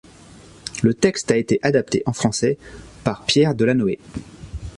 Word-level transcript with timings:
Le 0.81 0.95
texte 0.95 1.29
a 1.29 1.37
été 1.37 1.59
adapté 1.61 2.01
en 2.07 2.13
français 2.13 2.57
par 3.03 3.23
Pierre 3.23 3.53
Delanoë. 3.53 3.99